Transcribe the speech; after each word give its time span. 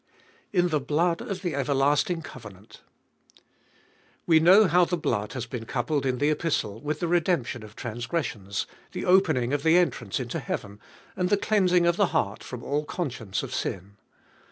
In 0.51 0.69
the 0.69 0.79
blood 0.79 1.21
of 1.21 1.43
the 1.43 1.53
everlasting 1.53 2.23
covenant. 2.23 2.81
We 4.25 4.39
know 4.39 4.65
how 4.65 4.83
the 4.83 4.97
blood 4.97 5.33
has 5.33 5.45
been 5.45 5.65
coupled 5.67 6.07
in 6.07 6.17
the 6.17 6.31
Epistle 6.31 6.81
with 6.81 7.01
the 7.01 7.07
redemption 7.07 7.61
of 7.61 7.75
transgressions, 7.75 8.65
the 8.93 9.05
opening 9.05 9.53
of 9.53 9.61
the 9.61 9.77
entrance 9.77 10.19
into 10.19 10.39
heaven, 10.39 10.79
and 11.15 11.29
the 11.29 11.37
cleansing 11.37 11.85
of 11.85 11.97
the 11.97 12.07
heart 12.17 12.43
from 12.43 12.63
all 12.63 12.83
conscience 12.83 13.43
of 13.43 13.53
sin. 13.53 13.97